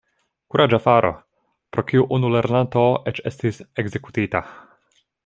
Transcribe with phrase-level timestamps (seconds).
[0.53, 1.11] Kuraĝa faro,
[1.77, 4.47] pro kiu unu lernanto eĉ estis ekzekutita.